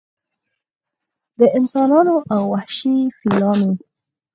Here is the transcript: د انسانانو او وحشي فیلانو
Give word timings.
د 1.39 1.41
انسانانو 1.57 2.15
او 2.33 2.41
وحشي 2.53 2.95
فیلانو 3.19 3.71